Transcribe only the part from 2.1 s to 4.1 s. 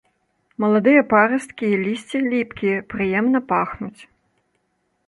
ліпкія, прыемна пахнуць.